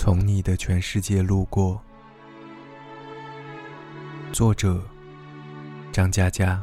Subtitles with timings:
[0.00, 1.82] 从你的全世界路过。
[4.32, 4.80] 作者：
[5.90, 6.62] 张嘉佳。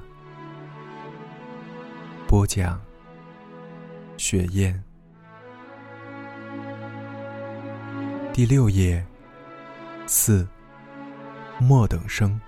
[2.29, 2.79] 播讲：
[4.15, 4.81] 雪雁。
[8.31, 9.05] 第六页。
[10.07, 10.47] 四。
[11.59, 12.39] 莫等生。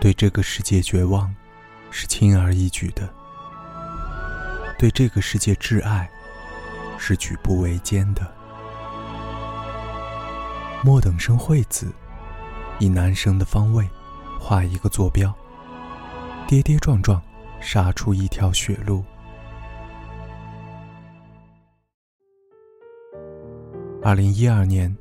[0.00, 1.34] 对这个世界绝望，
[1.90, 3.12] 是轻而易举的。
[4.78, 6.08] 对这个世界挚爱，
[6.98, 8.30] 是举步维艰的。
[10.84, 11.90] 莫等生惠子，
[12.78, 13.88] 以男生的方位
[14.38, 15.34] 画一个坐标，
[16.46, 17.20] 跌跌撞撞
[17.58, 19.02] 杀出一条血路。
[24.02, 24.94] 二零一二年，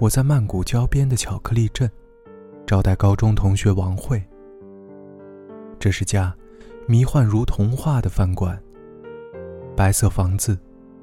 [0.00, 1.88] 我在曼谷郊边的巧克力镇，
[2.66, 4.22] 招待高中同学王慧。
[5.78, 6.34] 这是家
[6.88, 8.60] 迷幻如童话的饭馆。
[9.76, 10.56] 白色房子，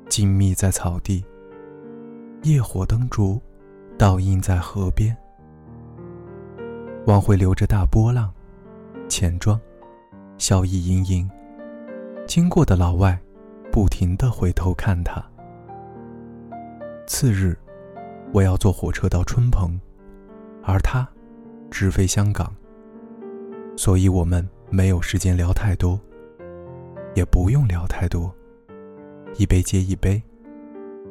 [0.08, 1.25] 静谧在草地。
[2.44, 3.39] 夜火灯烛，
[3.97, 5.16] 倒映在河边。
[7.05, 8.31] 往回流着大波浪，
[9.09, 9.59] 浅妆，
[10.38, 11.30] 笑意盈盈。
[12.25, 13.19] 经过的老外，
[13.73, 15.22] 不停地回头看他。
[17.05, 17.58] 次日，
[18.31, 19.77] 我要坐火车到春鹏，
[20.64, 21.05] 而他
[21.69, 22.49] 直飞香港，
[23.75, 25.99] 所以我们没有时间聊太多，
[27.16, 28.33] 也不用聊太多。
[29.37, 30.21] 一杯接一杯，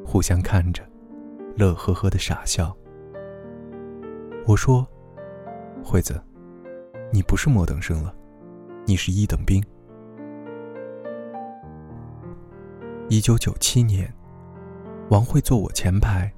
[0.04, 0.82] 互相看着，
[1.56, 2.76] 乐呵呵的傻笑。
[4.46, 4.86] 我说
[5.82, 6.20] ：“惠子，
[7.12, 8.14] 你不是末等生了，
[8.84, 9.62] 你是一等兵。”
[13.08, 14.12] 一九九七年，
[15.08, 16.32] 王慧坐我前排，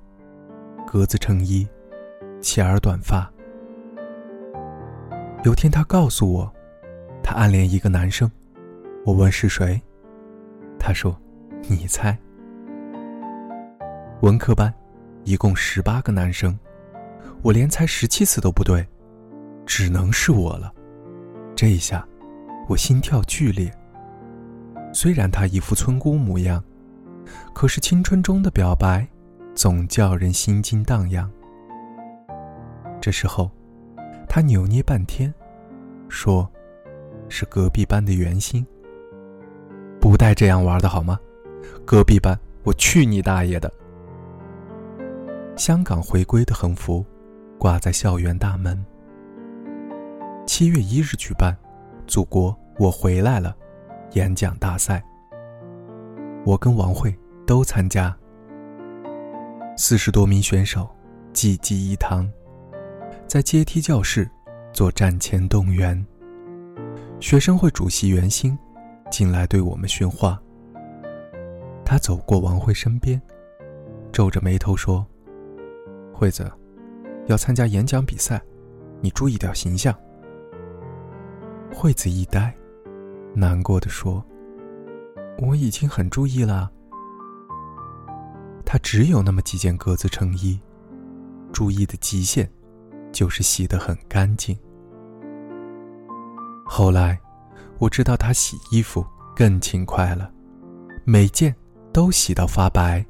[0.87, 1.69] 格子衬衣，
[2.41, 3.31] 齐耳短发。
[5.45, 6.51] 有天，她告诉我，
[7.23, 8.31] 她暗恋一个男生。
[9.05, 9.83] 我问是谁，
[10.79, 11.15] 她说。
[11.69, 12.17] 你猜，
[14.21, 14.73] 文科班
[15.25, 16.59] 一共十八个男生，
[17.41, 18.87] 我连猜十七次都不对，
[19.65, 20.73] 只能是我了。
[21.55, 22.07] 这一下，
[22.69, 23.73] 我心跳剧烈。
[24.93, 26.63] 虽然他一副村姑模样，
[27.55, 29.07] 可是青春中的表白，
[29.55, 31.31] 总叫人心惊荡漾。
[33.01, 33.51] 这时候，
[34.29, 35.33] 他扭捏半天，
[36.09, 36.51] 说
[37.31, 38.67] ：“是隔壁班的袁心。”
[40.01, 41.19] 不带这样玩的好吗？
[41.85, 43.73] 隔壁班，我去你大爷的！
[45.57, 47.05] 香港回归的横幅
[47.59, 48.83] 挂在校园大门。
[50.47, 51.57] 七月一日举办
[52.07, 53.55] “祖国，我回来了”
[54.13, 55.03] 演讲大赛，
[56.45, 57.15] 我跟王慧
[57.47, 58.15] 都参加。
[59.77, 60.89] 四十多名选手
[61.33, 62.31] 济济一堂，
[63.27, 64.29] 在阶梯教室
[64.73, 66.05] 做战前动员。
[67.21, 68.59] 学生会主席袁兴
[69.11, 70.41] 进来对我们训话。
[71.93, 73.21] 他走过王慧身边，
[74.13, 75.07] 皱着眉头说
[76.11, 76.51] ：“惠子，
[77.27, 78.41] 要参加演讲比赛，
[79.03, 79.95] 你注意点形象。”
[81.71, 82.57] 惠子一呆，
[83.35, 84.25] 难过的说
[85.47, 86.73] ：“我已经很注意了。”
[88.65, 90.59] 他只有那么几件格子衬衣，
[91.53, 92.49] 注意的极限，
[93.13, 94.59] 就是洗得很干净。
[96.65, 97.21] 后来，
[97.79, 99.05] 我知道他洗衣服
[99.37, 100.33] 更勤快了，
[101.05, 101.55] 每件。
[101.93, 103.05] 都洗到发白。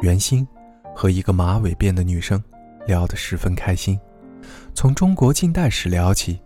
[0.00, 0.46] 袁心
[0.94, 2.42] 和一个马尾辫的女生
[2.86, 3.98] 聊得十分开心，
[4.72, 6.40] 从中国近代史聊起，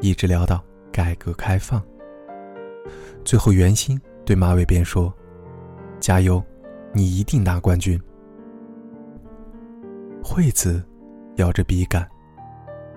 [0.00, 0.62] 一直聊到
[0.92, 1.80] 改革开放。
[3.24, 5.12] 最后，袁心对马尾辫说
[6.00, 6.42] ：“加油，
[6.92, 8.00] 你一定拿冠军。”
[10.22, 10.84] 惠子
[11.36, 12.06] 咬着笔杆，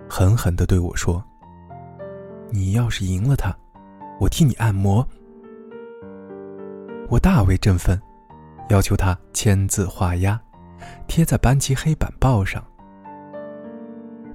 [0.10, 1.24] 狠狠地对我说
[2.50, 3.56] ：“你要是赢了他，
[4.20, 5.08] 我替你按摩。”
[7.10, 8.00] 我大为振奋，
[8.70, 10.38] 要求他签字画押，
[11.08, 12.62] 贴在班级黑板报上。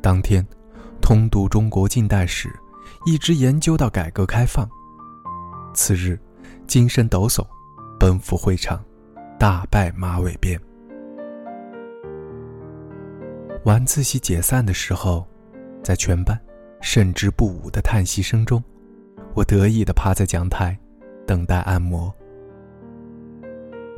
[0.00, 0.46] 当天，
[1.00, 2.48] 通读中国近代史，
[3.04, 4.66] 一直研究到改革开放。
[5.74, 6.18] 次日，
[6.66, 7.46] 精神抖擞，
[8.00, 8.82] 奔赴会场，
[9.38, 10.58] 大败马尾辫。
[13.64, 15.26] 晚自习解散的时候，
[15.84, 16.40] 在全班
[16.80, 18.64] 甚之不武的叹息声中，
[19.34, 20.76] 我得意地趴在讲台，
[21.26, 22.12] 等待按摩。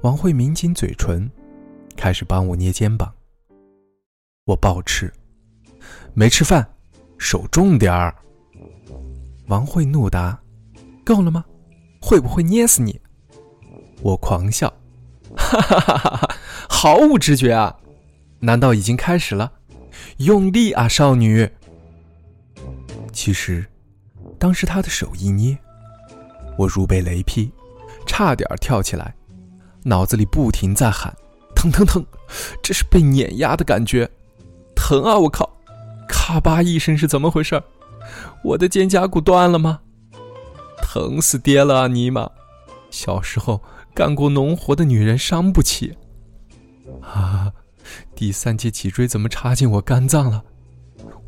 [0.05, 1.31] 王慧抿紧嘴唇，
[1.97, 3.11] 开始帮我捏肩膀。
[4.45, 5.11] 我暴吃，
[6.13, 6.63] 没吃饭，
[7.17, 8.15] 手重点儿。
[9.47, 10.39] 王慧怒答
[11.07, 11.43] ：“够了吗？
[12.03, 13.01] 会不会捏死你？”
[14.05, 14.69] 我狂笑，
[15.39, 16.37] 哈哈哈哈哈！
[16.69, 17.75] 毫无知觉啊？
[18.41, 19.51] 难道已经开始了？
[20.19, 21.51] 用力啊，少女！
[23.11, 23.65] 其实，
[24.39, 25.57] 当时他的手一捏，
[26.59, 27.51] 我如被雷劈。
[28.07, 29.17] 差点跳起来，
[29.85, 31.15] 脑子里不停在喊
[31.55, 32.05] ：“疼疼疼！”
[32.63, 34.11] 这是被碾压的感觉，
[34.75, 35.19] 疼啊！
[35.19, 35.49] 我靠！
[36.09, 37.63] 咔吧一声是怎么回事？
[38.43, 39.81] 我的肩胛骨断了吗？
[40.83, 41.87] 疼死爹了啊！
[41.87, 42.31] 尼玛，
[42.91, 43.63] 小时候
[43.95, 45.97] 干过农活的女人伤不起。
[47.01, 47.53] 啊！
[48.15, 50.43] 第三节脊椎怎么插进我肝脏了？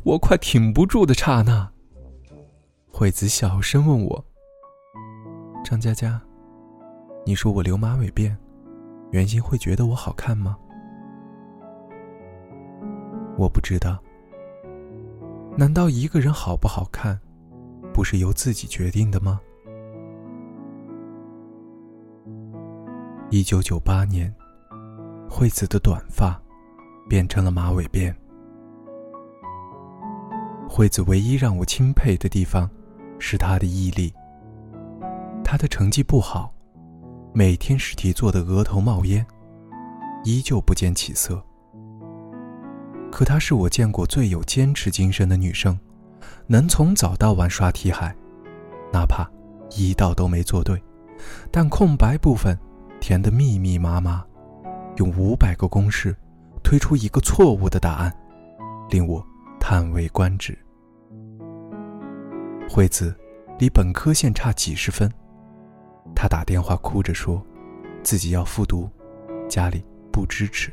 [0.03, 1.69] 我快挺不住的刹那，
[2.91, 4.25] 惠子小声问我
[5.65, 6.21] ：“张佳佳，
[7.25, 8.35] 你说我留马尾辫，
[9.11, 10.57] 袁心会觉得我好看吗？”
[13.37, 13.97] 我不知道。
[15.55, 17.19] 难道一个人好不好看，
[17.93, 19.39] 不是由自己决定的吗？
[23.29, 24.33] 一九九八年，
[25.29, 26.39] 惠子的短发
[27.09, 28.13] 变成了马尾辫。
[30.69, 32.69] 惠子唯一让我钦佩的地方，
[33.17, 34.13] 是她的毅力。
[35.43, 36.53] 她的成绩不好，
[37.37, 39.23] 每天试题做的额头冒烟，
[40.23, 41.39] 依旧不见起色。
[43.11, 45.79] 可她是我见过最有坚持精神的女生，
[46.47, 48.11] 能从早到晚刷题海，
[48.91, 49.23] 哪怕
[49.69, 50.81] 一道都没做对，
[51.51, 52.57] 但空白部分
[52.99, 54.25] 填得密密麻麻，
[54.95, 56.15] 用五百个公式
[56.63, 58.11] 推出一个错误的答案，
[58.89, 59.23] 令我
[59.59, 60.57] 叹为观止。
[62.67, 63.15] 惠子
[63.59, 65.07] 离本科线差几十分，
[66.15, 67.41] 他打电话哭着说，
[68.03, 68.89] 自己要复读，
[69.47, 70.71] 家里不支持。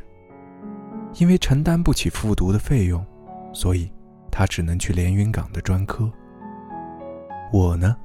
[1.14, 3.04] 因为承担不起复读的费用，
[3.52, 3.92] 所以
[4.30, 6.10] 他只能去连云港的专科。
[7.52, 7.96] 我呢，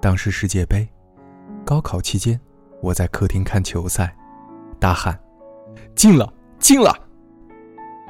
[0.00, 0.86] 当时世界杯，
[1.64, 2.38] 高考期间，
[2.82, 4.14] 我在客厅看球赛，
[4.78, 5.18] 大喊
[5.96, 6.94] ：“进了，进了！”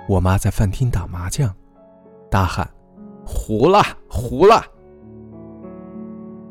[0.08, 1.54] 我妈在饭厅打麻将，
[2.28, 2.68] 大喊
[3.24, 4.64] ：“糊了，糊了！”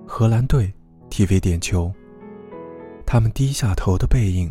[0.07, 0.73] 荷兰队
[1.11, 1.91] 踢飞点球，
[3.05, 4.49] 他们低下头的背影，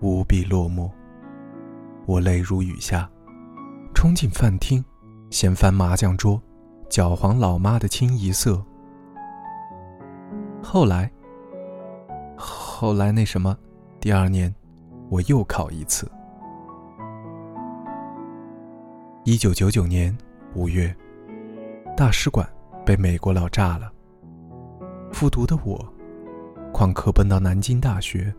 [0.00, 0.88] 无比落寞。
[2.06, 3.10] 我泪如雨下，
[3.92, 4.82] 冲进饭厅，
[5.30, 6.40] 掀翻麻将桌，
[6.88, 8.64] 搅黄老妈的清一色。
[10.62, 11.10] 后来，
[12.36, 13.58] 后来那什么，
[13.98, 14.54] 第二年，
[15.08, 16.08] 我又考一次。
[19.24, 20.16] 一九九九年
[20.54, 20.94] 五月，
[21.96, 22.48] 大使馆
[22.86, 23.90] 被美国佬炸了。
[25.12, 25.86] 复读的我，
[26.72, 28.32] 旷课奔到南京大学，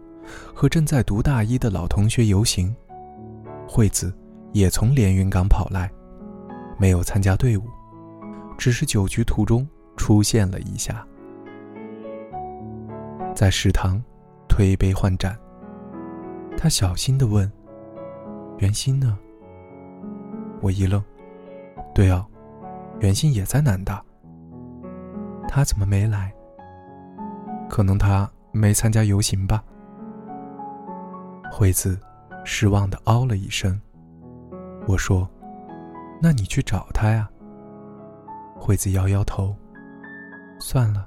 [0.53, 2.75] 和正在读大一的老同学游行。
[3.67, 4.13] 惠子
[4.51, 5.91] 也从连云港跑来，
[6.77, 7.63] 没有参加队伍，
[8.57, 11.05] 只是酒局途中出现了一下，
[13.35, 14.01] 在食堂
[14.49, 15.37] 推杯换盏。
[16.57, 17.49] 他小心地问
[18.59, 19.17] ：“袁心呢？”
[20.61, 21.03] 我一愣
[21.95, 22.25] ：“对哦，
[22.99, 24.03] 袁心也在南大。
[25.47, 26.33] 他怎么没来？
[27.71, 29.63] 可能他没参加游行吧。”
[31.49, 31.97] 惠子。
[32.43, 33.79] 失望的哦了一声。
[34.87, 35.29] 我说
[36.19, 37.29] ：“那你去找他呀。”
[38.59, 39.55] 惠子摇摇头
[40.59, 41.05] ：“算了。”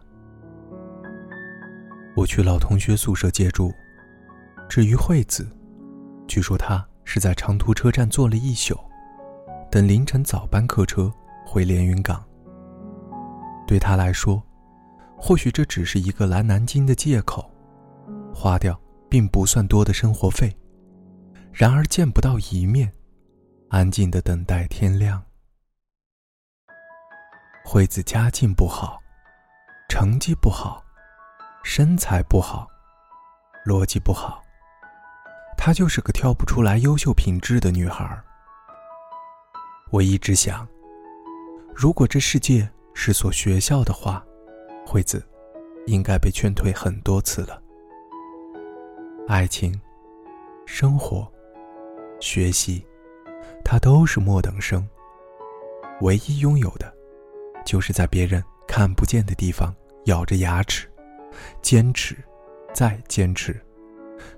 [2.17, 3.73] 我去老同学宿舍借住。
[4.69, 5.45] 至于惠子，
[6.29, 8.79] 据说她是在长途车站坐了一宿，
[9.73, 11.13] 等凌晨早班客车
[11.45, 12.25] 回连云港。
[13.67, 14.41] 对她来说，
[15.17, 17.51] 或许这只是一个来南京的借口，
[18.35, 18.79] 花掉
[19.09, 20.55] 并不算多的生活费。
[21.53, 22.93] 然而见不到一面，
[23.71, 25.23] 安静的等待天亮。
[27.65, 28.99] 惠子家境不好，
[29.89, 30.85] 成绩不好，
[31.63, 32.69] 身材不好，
[33.65, 34.43] 逻辑不好，
[35.57, 38.21] 她就是个挑不出来优秀品质的女孩。
[39.91, 40.69] 我一直想，
[41.75, 44.23] 如果这世界是所学校的话，
[44.87, 45.25] 惠子
[45.87, 47.61] 应该被劝退很多次了。
[49.27, 49.79] 爱情，
[50.67, 51.31] 生活。
[52.21, 52.83] 学习，
[53.65, 54.89] 他都是末等生。
[56.01, 56.91] 唯一拥有的，
[57.67, 59.75] 就是在别人看不见的地方
[60.07, 60.89] 咬着牙齿，
[61.61, 62.17] 坚持，
[62.73, 63.61] 再坚持，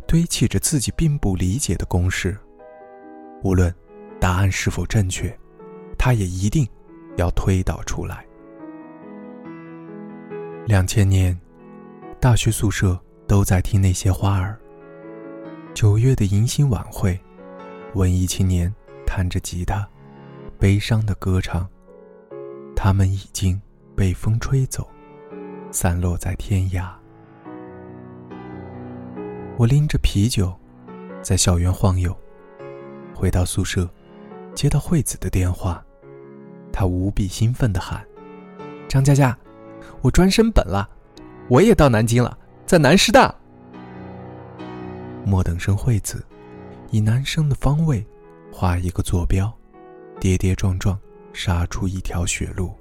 [0.07, 2.37] 堆砌着自己并不理解的公式。
[3.45, 3.73] 无论
[4.21, 5.33] 答案是否正确，
[5.97, 6.67] 他也一定
[7.17, 8.26] 要推导出来。
[10.67, 11.39] 两千年，
[12.19, 14.59] 大学宿舍都在听那些花儿。
[15.73, 17.17] 九月的迎新晚会。
[17.95, 18.75] 文艺青年
[19.07, 19.89] 弹着吉他，
[20.59, 21.69] 悲伤的歌唱。
[22.75, 23.63] 他们已经
[23.95, 24.91] 被风吹走，
[25.71, 26.91] 散落在天涯。
[29.57, 30.53] 我拎着啤酒，
[31.23, 32.15] 在校园晃悠。
[33.15, 33.89] 回到宿舍，
[34.53, 35.81] 接到惠子的电话，
[36.73, 38.05] 她无比兴奋地喊
[38.89, 39.39] ：“张佳佳，
[40.03, 40.89] 我专升本了，
[41.49, 43.35] 我也到南京了，在南师大。
[45.25, 46.25] 莫等生惠子
[46.91, 48.07] 以男生的方位
[48.53, 49.53] 画一个坐标，
[50.21, 50.97] 跌跌撞撞
[51.33, 52.73] 杀出一条血路。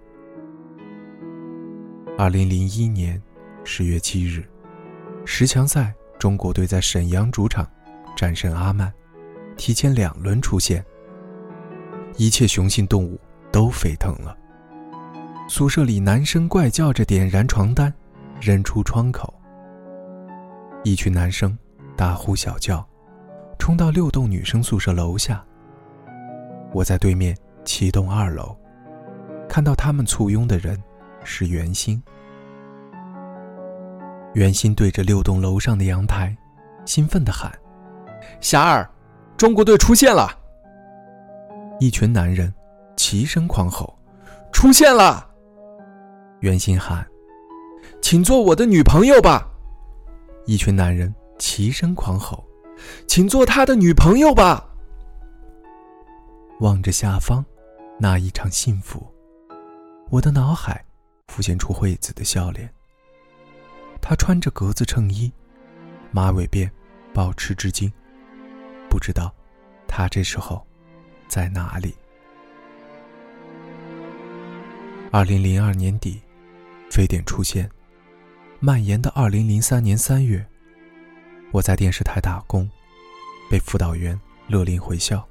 [2.18, 3.22] 二零零一年
[3.64, 4.48] 十月七日，
[5.26, 7.68] 十强赛，中国队在沈阳主场
[8.16, 8.94] 战胜阿曼，
[9.58, 10.86] 提前两轮出线。
[12.18, 13.20] 一切雄性动物
[13.52, 14.38] 都沸腾了。
[15.48, 17.94] 宿舍里，男生怪叫着点燃床单，
[18.42, 19.32] 扔出窗口。
[20.84, 21.56] 一群男生
[21.96, 22.84] 大呼小叫，
[23.60, 25.44] 冲到六栋女生宿舍楼下。
[26.74, 28.58] 我在对面七栋二楼，
[29.48, 30.82] 看到他们簇拥的人
[31.24, 32.02] 是袁心。
[34.34, 36.36] 袁心对着六栋楼上的阳台，
[36.86, 37.52] 兴奋地喊
[38.42, 38.90] ：“霞儿，
[39.38, 40.28] 中国队出现了！”
[41.80, 42.52] 一群男人
[42.98, 43.96] 齐声狂吼
[44.52, 45.30] ：“出现了！”
[46.46, 47.04] 袁心喊
[48.04, 49.50] ：“请做我的女朋友吧！”
[50.46, 52.46] 一群男人齐声狂吼
[53.10, 54.64] ：“请做他的女朋友吧！”
[56.62, 57.44] 望着下方
[58.00, 59.12] 那一场幸福，
[60.12, 60.86] 我的脑海
[61.30, 62.72] 浮现出惠子的笑脸。
[64.00, 65.34] 她穿着格子衬衣，
[66.12, 66.70] 马尾辫
[67.12, 67.92] 保持至今。
[68.88, 69.34] 不知道
[69.88, 70.64] 她这时候
[71.28, 71.96] 在哪里？
[75.12, 76.22] 二零零二年底。
[76.89, 77.70] 非典出现，
[78.60, 80.46] 蔓延的二零零三年三月，
[81.51, 82.70] 我在电视台打工，
[83.50, 85.27] 被辅导员勒令回校。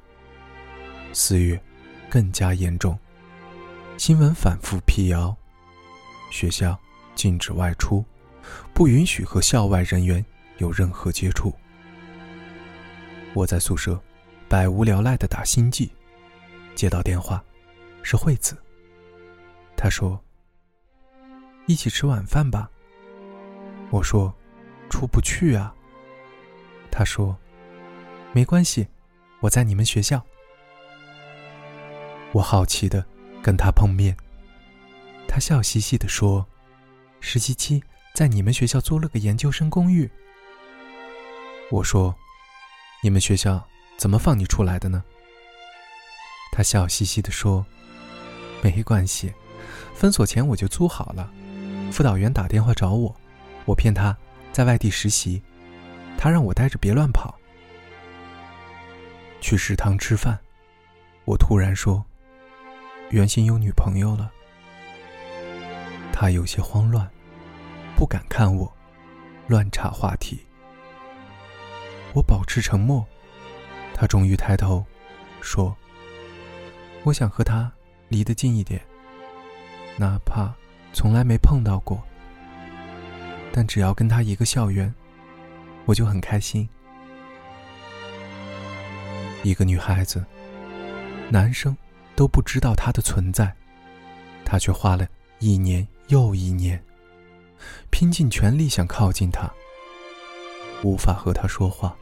[1.13, 1.59] 四月，
[2.11, 2.99] 更加严重，
[3.97, 5.35] 新闻反复辟谣，
[6.31, 6.79] 学校
[7.15, 8.05] 禁止外出，
[8.73, 10.25] 不允许和校外人员
[10.59, 11.55] 有任何接触。
[13.33, 13.99] 我在宿舍，
[14.49, 15.91] 百无聊赖的打星际，
[16.75, 17.43] 接到电话，
[18.03, 18.57] 是惠子。
[19.77, 20.24] 她说。
[21.67, 22.71] 一起吃晚饭吧。
[23.91, 24.35] 我说
[24.91, 25.75] ：“出不去啊。”
[26.91, 27.37] 他说
[28.33, 28.87] ：“没关系，
[29.41, 30.23] 我在你们学校。”
[32.33, 33.05] 我好奇的
[33.43, 34.17] 跟他碰面，
[35.29, 36.47] 他笑嘻嘻的说
[37.21, 40.11] ：“实习期在你们学校租了个研究生公寓。”
[41.71, 42.15] 我说
[43.03, 43.67] ：“你们学校
[43.97, 45.03] 怎么放你出来的呢？”
[46.53, 47.65] 他笑嘻嘻的说
[48.63, 49.33] ：“没关系，
[49.95, 51.33] 分所前我就租好了。”
[51.91, 53.15] 辅导员打电话找我，
[53.65, 54.17] 我骗他
[54.53, 55.41] 在外地实习，
[56.19, 57.35] 他让我待着别乱跑。
[59.41, 60.39] 去食堂吃饭，
[61.25, 62.05] 我突然说
[63.11, 64.33] ：“原先有女朋友了。”
[66.13, 67.09] 他有些慌乱，
[67.95, 68.73] 不敢看我，
[69.47, 70.41] 乱插话题。
[72.13, 73.07] 我保持沉默，
[73.95, 74.85] 他终于抬头，
[75.41, 75.77] 说
[77.05, 77.71] ：“我想和他
[78.09, 78.81] 离得近一点，
[79.97, 80.53] 哪怕……”
[80.95, 82.01] 从来没碰到过，
[83.53, 84.93] 但只要跟他一个校园，
[85.85, 86.67] 我就很开心。
[89.43, 90.25] 一个女孩子，
[91.29, 91.77] 男生
[92.15, 93.53] 都不知道她的存在，
[94.45, 95.07] 她却花了
[95.41, 96.83] 一年又一年，
[97.91, 99.53] 拼尽全力想靠近他，
[100.83, 101.95] 无法和他说话。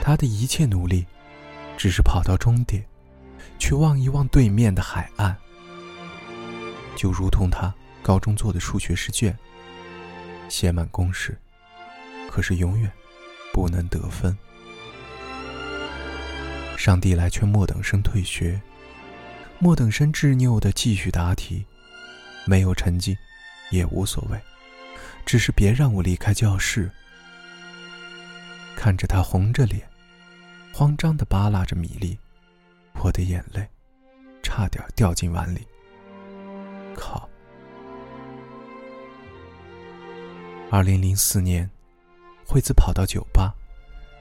[0.00, 1.04] 他的一切努力，
[1.76, 2.82] 只是跑到终点，
[3.58, 5.36] 去望一望对面的海岸，
[6.96, 7.74] 就如同他。
[8.02, 9.36] 高中做的数学试卷，
[10.48, 11.38] 写满公式，
[12.30, 12.90] 可是永远
[13.52, 14.36] 不能得分。
[16.76, 18.60] 上帝来劝莫等生退学，
[19.58, 21.64] 莫等生执拗的继续答题，
[22.46, 23.16] 没有成绩
[23.70, 24.40] 也无所谓，
[25.26, 26.90] 只是别让我离开教室。
[28.74, 29.86] 看着他红着脸，
[30.72, 32.18] 慌张的扒拉着米粒，
[32.94, 33.68] 我的眼泪
[34.42, 35.66] 差点掉进碗里。
[36.96, 37.29] 靠！
[40.72, 41.68] 二零零四年，
[42.46, 43.52] 惠子跑到酒吧，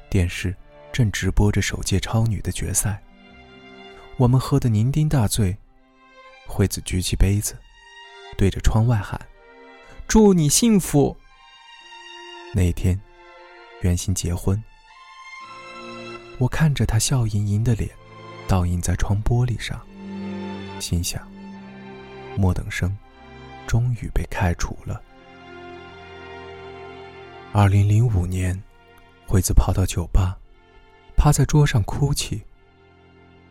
[0.10, 0.56] 电视
[0.92, 3.00] 正直播着首届超女的决赛。
[4.18, 5.56] 我们喝得酩酊大醉，
[6.48, 7.56] 惠子举起杯子，
[8.36, 9.22] 对着窗外喊
[10.10, 11.16] ：“祝你幸福。”
[12.56, 13.00] 那天，
[13.82, 14.62] 袁心结婚。
[16.40, 17.92] 我看着她笑盈盈的脸，
[18.48, 19.80] 倒映在窗玻璃上，
[20.80, 21.22] 心想：
[22.36, 22.98] 莫等生，
[23.68, 25.00] 终于被开除了。
[27.52, 28.62] 二零零五年，
[29.28, 30.38] 惠子跑到酒吧，
[31.18, 32.44] 趴在桌上哭泣。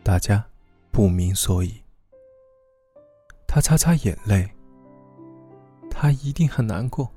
[0.03, 0.43] 大家
[0.89, 1.83] 不明所以。
[3.45, 4.49] 他擦擦眼泪。
[5.91, 7.11] 他一定很难过。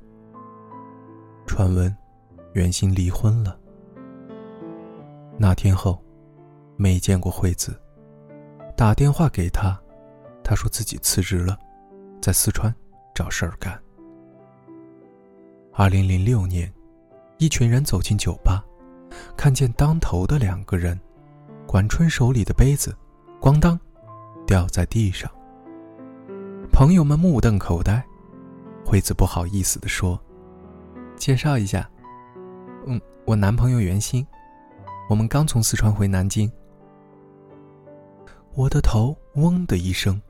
[1.47, 1.95] 传闻，
[2.53, 3.59] 袁心离婚了。
[5.39, 6.03] 那天后，
[6.77, 7.81] 没见过惠子。
[8.77, 9.81] 打电话给他，
[10.43, 11.59] 他说自己辞职了，
[12.21, 12.75] 在四川
[13.15, 13.82] 找事儿干。
[15.75, 16.71] 二零零六年，
[17.38, 18.62] 一群人走进酒吧，
[19.38, 21.00] 看见当头的两个人，
[21.67, 22.95] 管春手里的杯子，
[23.41, 23.81] 咣当，
[24.47, 25.31] 掉在地上。
[26.71, 28.05] 朋友们目瞪口呆，
[28.85, 30.21] 惠子不好意思地说
[31.17, 31.91] ：“介绍一下，
[32.87, 34.26] 嗯，我男朋友袁鑫，
[35.09, 36.52] 我们刚从四川回南京。”
[38.55, 40.21] 我的头嗡的一声，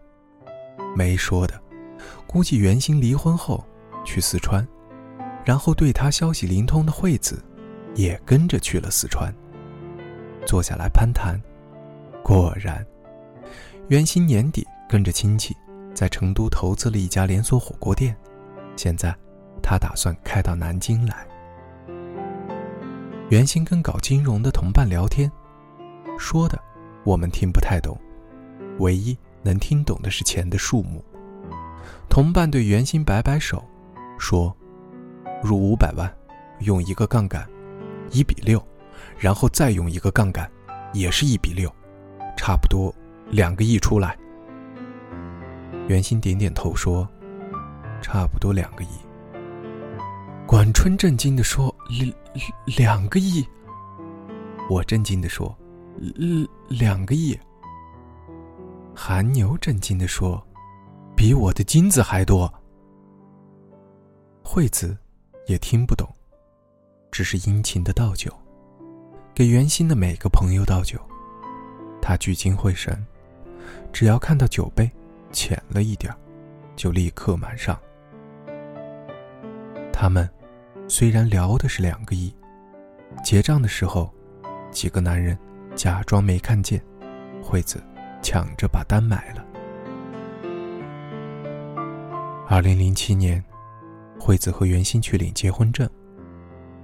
[0.96, 1.60] 没说的，
[2.28, 3.66] 估计袁鑫离婚后
[4.04, 4.64] 去四川，
[5.44, 7.42] 然后对他消息灵通的惠子，
[7.94, 9.32] 也跟着去了四川。
[10.46, 11.40] 坐下来攀谈，
[12.22, 12.84] 果然，
[13.88, 15.56] 袁鑫年底跟着亲戚。
[15.94, 18.16] 在成都投资了一家连锁火锅店，
[18.76, 19.14] 现在
[19.62, 21.26] 他打算开到南京来。
[23.28, 25.30] 袁鑫跟搞金融的同伴聊天，
[26.18, 26.58] 说的
[27.04, 27.94] 我们听不太懂，
[28.78, 31.04] 唯一能听懂的是钱的数目。
[32.08, 33.62] 同伴对袁鑫摆摆手，
[34.18, 34.56] 说
[35.42, 36.10] ：“入五百万，
[36.60, 37.48] 用一个杠杆，
[38.10, 38.64] 一比六，
[39.18, 40.50] 然后再用一个杠杆，
[40.92, 41.70] 也是一比六，
[42.36, 42.94] 差不多
[43.30, 44.16] 两个亿出来。”
[45.88, 47.08] 袁鑫点点头说
[48.00, 48.88] ：“差不多两个亿。”
[50.46, 52.14] 管春震惊地说：“两
[52.76, 53.44] 两个亿。”
[54.70, 55.54] 我震惊地说
[55.98, 57.38] ：“两两个亿。”
[58.94, 60.40] 韩牛震惊地说
[61.16, 62.52] ：“比我的金子还多。”
[64.44, 64.96] 惠子
[65.46, 66.08] 也听不懂，
[67.10, 68.32] 只是殷勤的倒酒，
[69.34, 70.98] 给袁心的每个朋友倒酒。
[72.00, 73.04] 他聚精会神，
[73.92, 74.90] 只要看到酒杯。
[75.34, 76.14] 浅了一点
[76.76, 77.80] 就立刻满上。
[79.90, 80.28] 他们
[80.86, 82.30] 虽然聊的是两个亿，
[83.24, 84.12] 结账的时候，
[84.70, 85.38] 几个男人
[85.74, 86.84] 假装没看见，
[87.42, 87.82] 惠子
[88.20, 89.42] 抢着把单买了。
[92.46, 93.42] 二零零七年，
[94.24, 95.90] 惠子和袁鑫去领结婚证，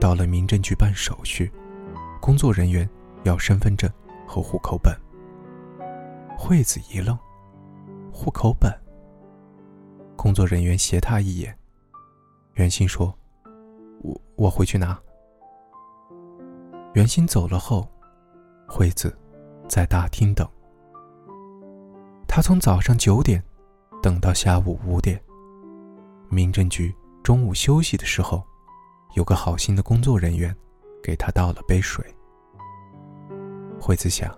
[0.01, 1.49] 到了民政局办手续，
[2.21, 2.89] 工作人员
[3.23, 3.89] 要身份证
[4.27, 4.93] 和户口本。
[6.37, 7.17] 惠子一愣。
[8.13, 8.73] 户口本。
[10.17, 11.57] 工作人员斜他一眼，
[12.55, 13.17] 袁鑫说
[14.03, 15.01] ：“我我回去拿。”
[16.95, 17.89] 袁鑫走了后，
[18.67, 19.17] 惠子
[19.69, 20.45] 在大厅等。
[22.27, 23.41] 他从早上九点
[24.03, 25.23] 等到下午五点。
[26.29, 26.93] 民政局
[27.29, 28.43] 中午休息的时候，
[29.13, 30.57] 有个好心的工作人员
[31.03, 32.03] 给他倒了杯水。
[33.79, 34.35] 惠子想，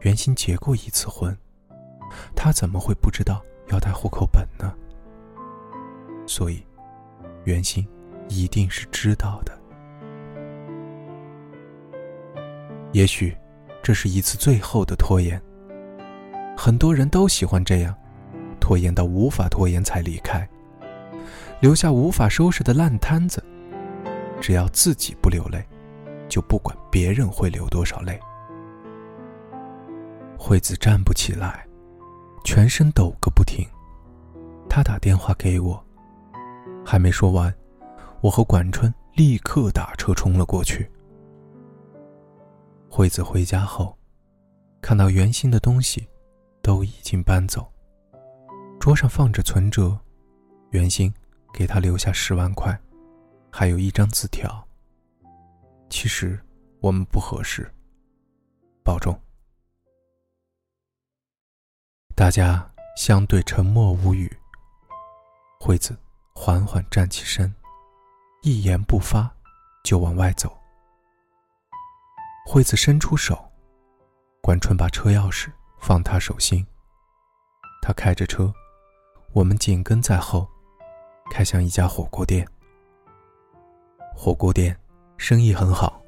[0.00, 1.34] 袁鑫结过一次婚。
[2.36, 4.74] 他怎么会不知道要带户口本呢？
[6.26, 6.62] 所以，
[7.44, 7.82] 袁鑫
[8.28, 9.58] 一定是知道的。
[12.92, 13.34] 也许，
[13.82, 15.40] 这是一次最后的拖延。
[16.58, 17.96] 很多人都喜欢这样，
[18.60, 20.46] 拖延到无法拖延才离开，
[21.60, 23.42] 留下无法收拾的烂摊子。
[24.40, 25.64] 只要自己不流泪，
[26.28, 28.18] 就不管别人会流多少泪。
[30.38, 31.66] 惠子站不起来。
[32.42, 33.68] 全身抖个不停，
[34.66, 35.78] 他打电话给我，
[36.82, 37.54] 还没说完，
[38.22, 40.90] 我和管春立刻打车冲了过去。
[42.88, 43.94] 惠子回家后，
[44.80, 46.08] 看到袁鑫的东西
[46.62, 47.70] 都已经搬走，
[48.80, 49.98] 桌上放着存折，
[50.70, 51.12] 袁鑫
[51.52, 52.78] 给他留下十万块，
[53.50, 54.66] 还有一张字条。
[55.88, 56.38] 其实
[56.80, 57.70] 我们不合适，
[58.84, 59.18] 保重。
[62.14, 64.30] 大家相对沉默无语。
[65.58, 65.98] 惠子
[66.34, 67.54] 缓缓站起身，
[68.42, 69.30] 一言不发，
[69.84, 70.56] 就往外走。
[72.46, 73.50] 惠子伸出手，
[74.40, 76.66] 管春把车钥匙放他手心。
[77.82, 78.52] 他开着车，
[79.32, 80.49] 我们紧跟在后，
[81.30, 82.46] 开向一家火锅店。
[84.14, 84.76] 火锅店
[85.16, 86.02] 生意很好，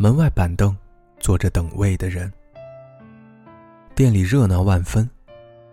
[0.00, 0.76] 门外板凳
[1.20, 2.32] 坐着等位的人，
[3.94, 5.08] 店里热闹万分。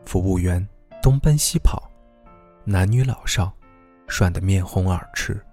[0.05, 0.65] 服务员
[1.01, 1.91] 东奔西跑，
[2.63, 3.51] 男女老少
[4.07, 5.43] 涮得面红耳赤。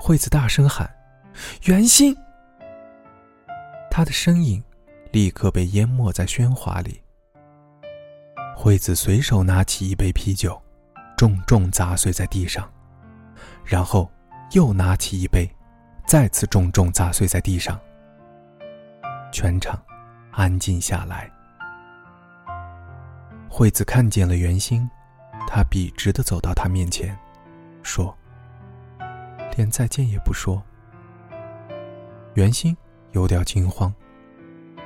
[0.00, 0.88] 惠子大声喊
[1.64, 2.16] ：“袁鑫！”
[3.90, 4.62] 他的身影
[5.10, 7.02] 立刻被淹没在喧哗里。
[8.56, 10.61] 惠子随手拿起一杯啤酒，
[11.22, 12.68] 重重砸碎在地上，
[13.64, 14.10] 然后
[14.54, 15.48] 又拿起一杯，
[16.04, 17.78] 再次重重砸碎在地上。
[19.30, 19.80] 全场
[20.32, 21.30] 安静下来。
[23.48, 24.90] 惠子看见了袁鑫，
[25.46, 27.16] 他笔直的走到他面前，
[27.84, 28.12] 说
[29.56, 30.60] ：“连再见也不说。”
[32.34, 32.76] 袁鑫
[33.12, 33.94] 有点惊慌，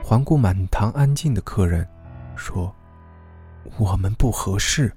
[0.05, 1.89] 环顾满堂安静的客人，
[2.37, 2.71] 说
[3.79, 4.95] ：“我们不合适。”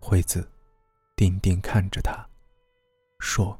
[0.00, 0.48] 惠子
[1.14, 2.26] 定定看着他，
[3.20, 3.56] 说：“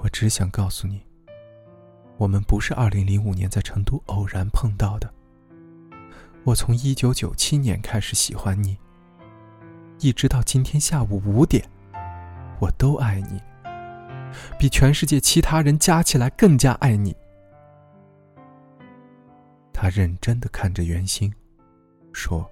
[0.00, 1.04] 我只想告诉你，
[2.16, 5.12] 我们不是二零零五年在成都偶然碰到的。
[6.44, 8.78] 我从一九九七年开始喜欢你，
[9.98, 11.68] 一直到今天下午五点，
[12.60, 13.40] 我都爱你，
[14.58, 17.14] 比全世界其他人加起来更加爱你。”
[19.74, 21.32] 他认真的看着袁心，
[22.12, 22.48] 说：“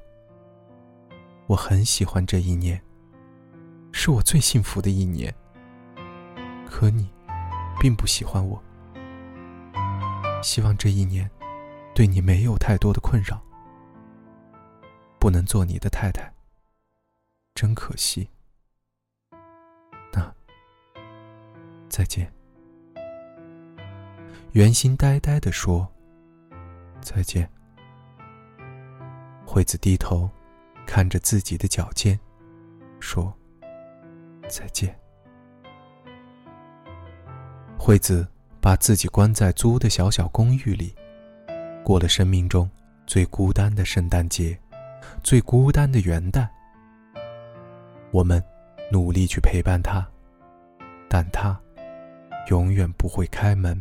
[1.50, 2.80] 我很喜欢这一年。”
[3.90, 5.34] 是我最幸福的一年。
[6.64, 7.10] 可你，
[7.80, 8.62] 并不喜欢我。
[10.44, 11.28] 希望这一年，
[11.92, 13.42] 对你没有太多的困扰。
[15.18, 16.32] 不能做你的太太，
[17.52, 18.30] 真可惜。
[20.12, 20.32] 那，
[21.88, 22.32] 再见。
[24.52, 25.86] 圆心呆呆的说
[27.02, 27.50] ：“再见。”
[29.44, 30.30] 惠子低头，
[30.90, 32.18] 看着自己的脚尖，
[32.98, 33.32] 说。
[34.48, 34.92] 再见。
[37.78, 38.26] 惠子
[38.60, 40.92] 把自己关在租的小小公寓里，
[41.84, 42.68] 过了生命中
[43.06, 44.58] 最孤单的圣诞节，
[45.22, 46.48] 最孤单的元旦。
[48.10, 48.42] 我们
[48.90, 50.04] 努力去陪伴他，
[51.08, 51.56] 但他
[52.48, 53.80] 永远不会开门。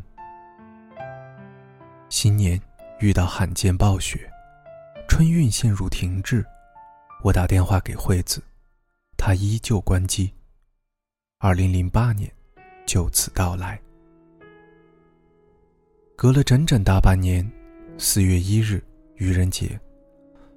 [2.09, 2.61] 新年
[2.99, 4.31] 遇到罕见暴雪，
[5.07, 6.45] 春运陷入停滞，
[7.21, 8.41] 我打电话给惠子，
[9.17, 10.31] 她依旧关机。
[11.37, 12.31] 二零零八年，
[12.85, 13.79] 就此到来。
[16.15, 17.49] 隔了整整大半年，
[17.97, 18.81] 四月一日，
[19.15, 19.77] 愚人节，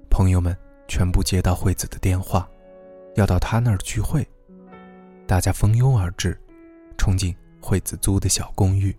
[0.09, 0.55] 朋友们
[0.87, 2.49] 全部接到惠子的电话，
[3.15, 4.25] 要到她那儿聚会。
[5.27, 6.39] 大家蜂拥而至，
[6.97, 8.95] 冲进惠子租的小公寓。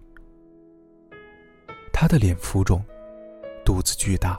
[1.95, 2.85] 他的脸浮肿，
[3.65, 4.39] 肚子巨大，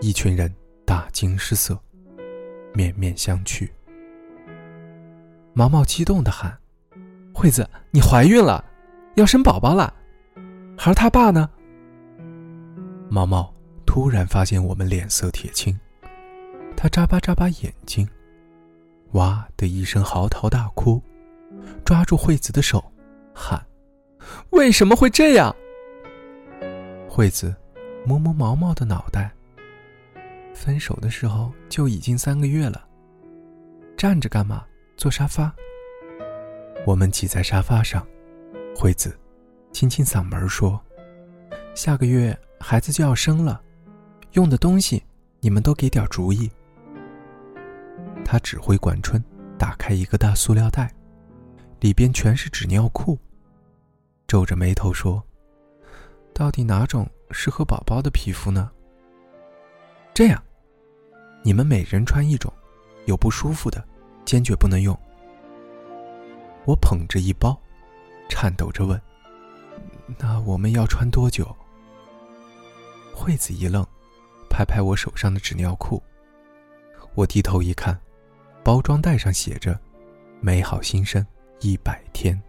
[0.00, 0.52] 一群人
[0.84, 1.78] 大惊失色，
[2.74, 3.66] 面面相觑。
[5.54, 6.58] 毛毛激动的喊
[7.32, 8.62] ：“惠子，你怀孕了，
[9.14, 9.94] 要生宝宝了，
[10.76, 11.48] 孩儿他爸呢？”
[13.08, 13.54] 毛毛
[13.86, 15.78] 突然发现我们脸色铁青，
[16.76, 18.08] 他眨巴眨巴眼睛，
[19.12, 21.00] 哇的一声嚎啕大哭，
[21.84, 22.84] 抓住惠子的手，
[23.32, 23.64] 喊
[24.50, 25.54] ：“为什么会这样？”
[27.08, 27.54] 惠子
[28.04, 29.32] 摸摸毛毛的脑袋，
[30.54, 32.86] 分手的时候就已经三个月了，
[33.96, 34.64] 站着干嘛？
[34.96, 35.52] 坐沙发。
[36.86, 38.06] 我们挤在沙发上，
[38.76, 39.18] 惠子
[39.72, 40.80] 清清嗓门说
[41.74, 43.60] ：“下个月孩子就要生了，
[44.32, 45.02] 用的东西
[45.40, 46.50] 你们都给点主意。”
[48.24, 49.22] 他指挥管春
[49.58, 50.94] 打开一个大塑料袋，
[51.80, 53.18] 里边全是纸尿裤，
[54.26, 55.22] 皱着眉头说
[56.32, 58.70] ：“到底哪种适合宝宝的皮肤呢？”
[60.14, 60.40] 这样，
[61.42, 62.50] 你们每人穿一种，
[63.06, 63.84] 有不舒服的。
[64.24, 64.98] 坚决不能用。
[66.64, 67.54] 我捧着一包，
[68.26, 68.98] 颤抖着问
[70.18, 71.54] ：“那我们要穿多久？”
[73.14, 73.86] 惠子一愣，
[74.48, 76.02] 拍拍我手上的纸尿裤。
[77.14, 78.00] 我低头一看，
[78.62, 79.78] 包装袋上写着
[80.40, 81.22] “美好新生
[81.60, 82.40] 一百天”。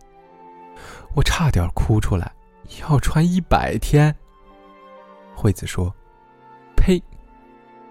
[1.13, 2.33] 我差点哭出来，
[2.79, 4.15] 要穿一百天。
[5.35, 5.93] 惠子说：“，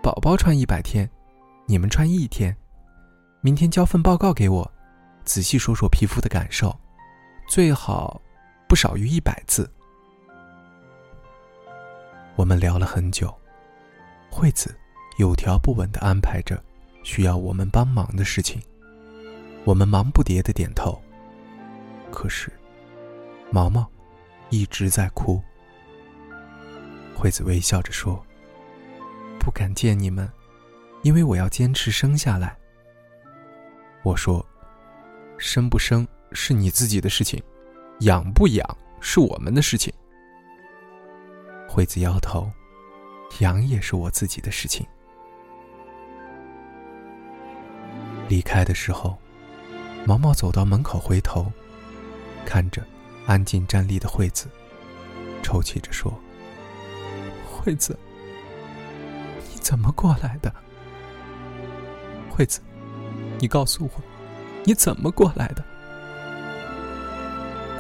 [0.05, 1.09] 宝宝穿一百天，
[1.65, 2.55] 你们穿一天。”
[3.41, 4.71] 明天交份报告给我，
[5.25, 6.79] 仔细说说皮肤的感受，
[7.49, 8.21] 最好
[8.69, 9.67] 不少于一百字。
[12.37, 13.35] 我们聊了很久，
[14.31, 14.77] 惠子
[15.17, 16.63] 有条不紊的安排着
[17.03, 18.61] 需要我们帮忙的事情，
[19.65, 21.01] 我们忙不迭的点头。
[22.13, 22.53] 可是，
[23.51, 23.91] 毛毛
[24.51, 25.43] 一直在哭。
[27.17, 28.23] 惠子微笑着说
[29.45, 30.27] ：“不敢见你们，
[31.03, 32.57] 因为我要坚持生下来。”
[34.03, 34.45] 我说
[35.37, 37.43] ：“生不生是你自己的事情，
[38.01, 38.67] 养不养
[39.01, 39.93] 是我们的事情。”
[41.69, 42.51] 惠子摇头
[43.41, 44.87] ：“养也是我自己的事情。”
[48.29, 49.19] 离开的时候，
[50.07, 51.53] 毛毛走到门口，回头
[52.47, 52.83] 看着
[53.27, 54.47] 安静站立的惠子，
[55.43, 56.11] 抽泣着说
[57.47, 57.99] ：“惠子，
[59.65, 60.55] 怎么过来的？
[62.31, 62.61] 惠子。”
[63.41, 64.03] 你告诉我，
[64.63, 65.65] 你怎么过来的？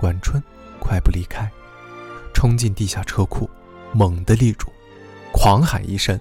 [0.01, 0.42] 管春
[0.81, 1.51] 快步离开，
[2.35, 3.49] 冲进地下车库，
[3.92, 4.68] 猛地立住，
[5.33, 6.18] 狂喊一声：“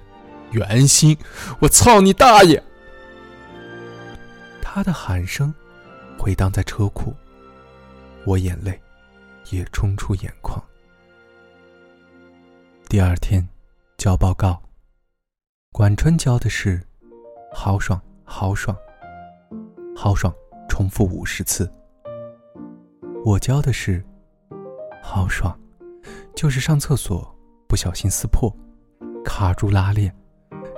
[0.52, 1.18] 袁心，
[1.60, 2.62] 我操你大爷！”
[4.62, 5.54] 他的喊声
[6.18, 7.14] 回荡在车库，
[8.26, 8.80] 我眼泪
[9.50, 10.64] 也冲出眼眶。
[12.88, 13.46] 第二天
[13.98, 14.62] 交报告，
[15.74, 16.80] 管春交的是
[17.52, 18.78] 豪爽，豪爽。
[19.96, 20.32] 豪爽
[20.70, 21.68] 重复五十次。
[23.26, 24.06] 我教的是，
[25.02, 25.60] 好爽，
[26.36, 27.28] 就是上厕所
[27.68, 28.56] 不小心撕破，
[29.26, 30.16] 卡住拉链，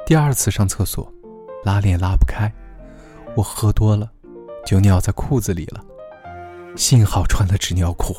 [0.06, 1.12] 第二次上厕所，
[1.66, 2.50] 拉链拉不开，
[3.36, 4.10] 我喝多了，
[4.66, 5.84] 就尿在裤子里了，
[6.78, 8.16] 幸好穿了纸尿裤，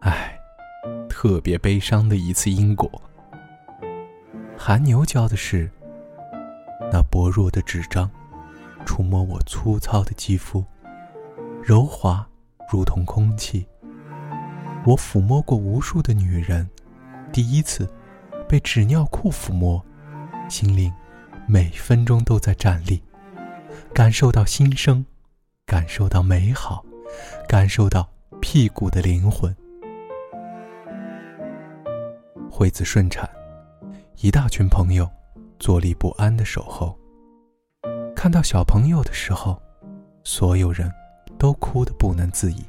[0.00, 0.36] 唉，
[1.08, 2.90] 特别悲伤的一次因果。
[4.58, 5.70] 韩牛教的是，
[6.90, 8.10] 那薄弱的纸张，
[8.86, 10.64] 触摸我粗糙的肌肤，
[11.62, 12.26] 柔滑。
[12.70, 13.66] 如同空气，
[14.86, 16.66] 我抚摸过无数的女人，
[17.30, 17.86] 第一次
[18.48, 19.84] 被纸尿裤抚摸，
[20.48, 20.90] 心灵
[21.46, 23.02] 每分钟都在站立，
[23.92, 25.04] 感受到新生，
[25.66, 26.82] 感受到美好，
[27.46, 28.08] 感受到
[28.40, 29.54] 屁股的灵魂。
[32.50, 33.28] 惠子顺产，
[34.22, 35.06] 一大群朋友
[35.62, 36.98] 坐立不安的守候，
[38.16, 39.62] 看到小朋友的时候，
[40.24, 40.92] 所有人。
[41.38, 42.64] 都哭得不能自已，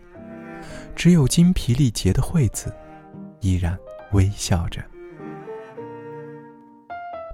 [0.95, 2.73] 只有精疲力竭的惠子
[3.39, 3.77] 依然
[4.13, 4.83] 微笑着。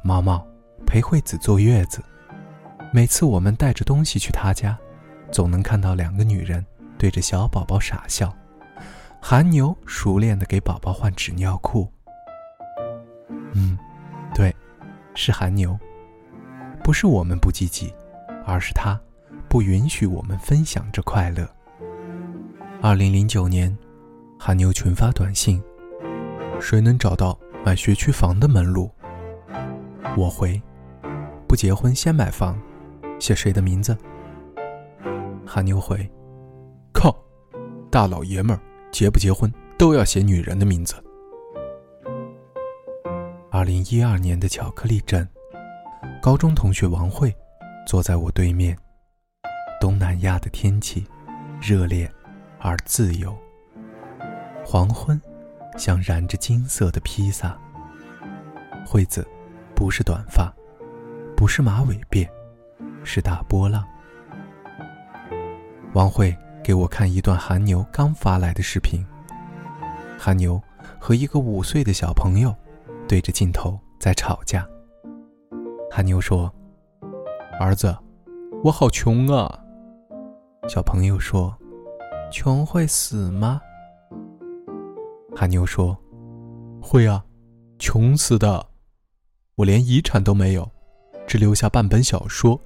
[0.03, 0.45] 毛毛
[0.85, 2.03] 陪惠子坐月子，
[2.91, 4.77] 每次我们带着东西去他家，
[5.31, 6.65] 总能看到两个女人
[6.97, 8.35] 对着小宝宝傻笑。
[9.21, 11.89] 韩牛熟练的给宝宝换纸尿裤。
[13.53, 13.77] 嗯，
[14.35, 14.53] 对，
[15.21, 15.77] 是韩牛，
[16.81, 17.93] 不是我们不积极，
[18.45, 18.97] 而是他。
[19.49, 21.45] 不允许我们分享这快乐。
[22.81, 23.77] 二零零九年，
[24.39, 25.61] 韩牛群发短信
[26.61, 28.89] ：“谁能找到买学区房的门路？”
[30.15, 30.61] 我回
[31.49, 32.57] ：“不结婚先买房，
[33.19, 33.97] 写谁的名字？”
[35.45, 36.09] 韩牛回
[36.93, 37.13] ：“靠，
[37.91, 40.95] 大老爷们儿结不结婚都要写女人的名字。”
[43.59, 45.27] 二零一二年的巧克力镇，
[46.21, 47.35] 高中同学王慧
[47.85, 48.73] 坐在我对面。
[49.81, 51.05] 东南亚的天气，
[51.59, 52.09] 热烈
[52.57, 53.37] 而自由。
[54.65, 55.21] 黄昏，
[55.77, 57.59] 像燃着金色的披萨。
[58.87, 59.27] 惠子，
[59.75, 60.49] 不是短发，
[61.35, 62.29] 不是马尾辫，
[63.03, 63.85] 是大波浪。
[65.91, 69.05] 王慧给我看一段韩牛刚发来的视频。
[70.17, 70.63] 韩牛
[70.97, 72.55] 和一个五岁的小朋友
[73.09, 74.69] 对着镜头在吵架。
[75.89, 76.53] 韩牛说
[77.59, 77.97] ：“儿子，
[78.63, 79.59] 我好穷啊。”
[80.69, 81.57] 小朋友说
[82.31, 83.59] ：“穷会死吗？”
[85.35, 85.97] 韩牛说
[86.79, 87.25] ：“会啊，
[87.79, 88.63] 穷死的。
[89.55, 90.69] 我连遗产都没有，
[91.25, 92.61] 只留下半本小说。”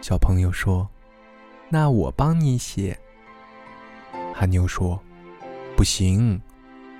[0.00, 0.88] 小朋友说
[1.68, 2.98] ：“那我帮你写。”
[4.32, 4.98] 韩牛说
[5.76, 6.40] ：“不行，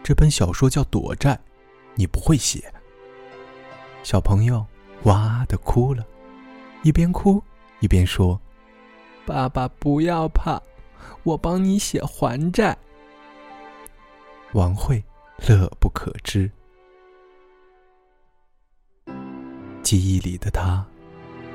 [0.02, 1.40] 这本小说叫躲债，
[1.94, 2.72] 你不会写。”
[4.02, 4.64] 小朋友
[5.04, 6.06] 哇的哭了，
[6.82, 7.42] 一边哭
[7.80, 8.40] 一边说。
[9.26, 10.60] 爸爸，不要怕，
[11.22, 12.76] 我帮你写还债。
[14.52, 15.02] 王慧
[15.48, 16.50] 乐不可支。
[19.82, 20.84] 记忆里的他，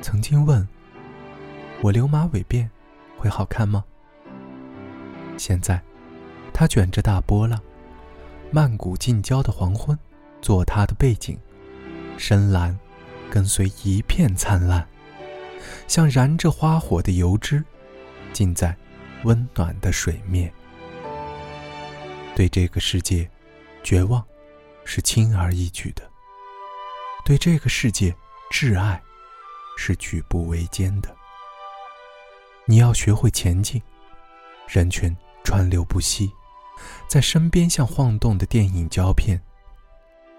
[0.02, 0.68] 曾经问
[1.82, 2.68] 我留马尾辫
[3.18, 3.86] 会好看吗？
[5.38, 5.80] 现在，
[6.52, 7.62] 他卷着大波浪，
[8.52, 9.98] 曼谷近郊的黄昏，
[10.42, 11.38] 做他的背景，
[12.18, 12.78] 深蓝
[13.30, 14.88] 跟随一片灿烂。
[15.88, 17.64] 像燃着花火的油脂，
[18.32, 18.76] 浸在
[19.24, 20.52] 温暖的水面。
[22.36, 23.30] 对这个世界，
[23.84, 24.26] 绝望
[24.86, 26.04] 是轻而易举的；
[27.26, 28.16] 对这个世界，
[28.52, 29.02] 挚爱
[29.78, 31.14] 是举步维艰的。
[32.66, 33.82] 你要学会前进，
[34.68, 36.32] 人群川流不息，
[37.08, 39.42] 在身边像晃动的电影胶片。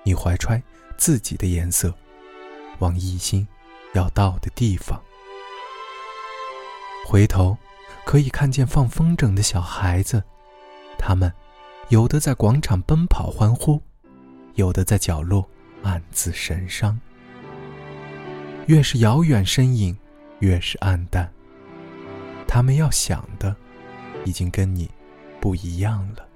[0.02, 0.62] 你怀揣
[0.96, 1.94] 自己的颜色，
[2.78, 3.46] 往一心
[3.94, 5.00] 要到的地方。
[7.06, 7.56] 回头，
[8.04, 10.22] 可以看见放风筝的小孩子，
[10.98, 11.32] 他们
[11.88, 13.82] 有的在广场奔跑欢呼，
[14.54, 15.48] 有的在角落
[15.82, 16.98] 暗自神伤。
[18.66, 19.98] 越是遥远身影，
[20.38, 21.28] 越是暗淡。
[22.46, 23.56] 他们要想的，
[24.24, 24.88] 已经跟你
[25.40, 26.26] 不一样了。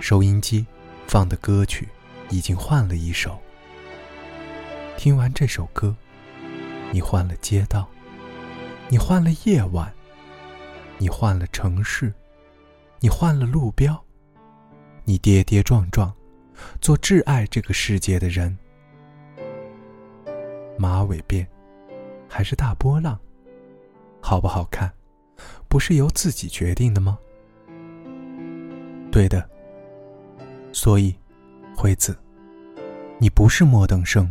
[0.00, 0.64] 收音机
[1.06, 1.88] 放的歌曲
[2.30, 3.38] 已经换了一首。
[4.96, 5.94] 听完这首歌，
[6.92, 7.88] 你换了街道。
[8.88, 9.92] 你换了夜晚，
[10.96, 12.14] 你换了城市，
[13.00, 14.00] 你换了路标，
[15.02, 16.14] 你跌跌撞撞，
[16.80, 18.56] 做挚爱这个世界的人。
[20.78, 21.44] 马尾辫，
[22.28, 23.18] 还是大波浪，
[24.20, 24.92] 好不好看，
[25.68, 27.18] 不是由自己决定的吗？
[29.10, 29.50] 对的。
[30.76, 31.16] 所以，
[31.74, 32.14] 惠子，
[33.18, 34.30] 你不是末等生，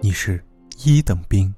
[0.00, 0.44] 你是
[0.84, 1.54] 一等兵。